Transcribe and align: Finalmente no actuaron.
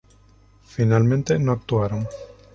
Finalmente 0.63 1.37
no 1.37 1.51
actuaron. 1.51 2.07